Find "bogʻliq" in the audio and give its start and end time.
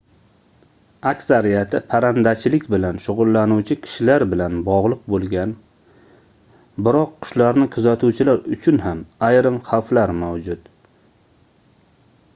4.69-5.03